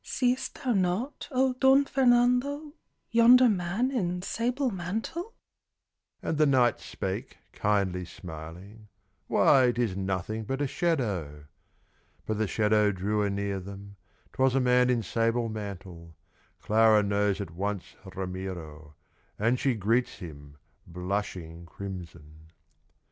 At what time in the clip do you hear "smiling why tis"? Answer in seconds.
8.05-9.95